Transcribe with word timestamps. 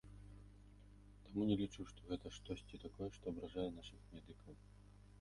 Таму 1.25 1.41
не 1.51 1.57
лічу, 1.61 1.87
што 1.93 2.09
гэта 2.13 2.33
штосьці 2.41 2.83
такое, 2.87 3.09
што 3.21 3.37
абражае 3.37 3.69
нашых 3.81 4.01
медыкаў. 4.19 4.53